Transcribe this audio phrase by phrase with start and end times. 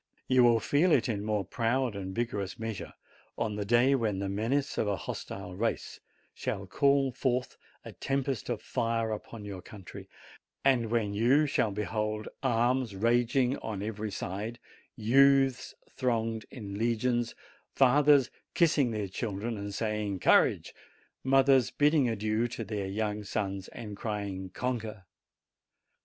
[0.27, 2.93] You will feel it in more proud and vigorous measure
[3.37, 5.99] on the day when the menace of a hostile race
[6.33, 10.09] shall call forth a tempest of fire upon your country,
[10.65, 14.57] and when you shall behold arms raging on every side,
[14.95, 17.35] youths thronging in legions,
[17.75, 20.73] fathers kissing their children and saying, "Courage!"
[21.23, 25.05] mothers bidding adieu to their young sons and crying, "Conquer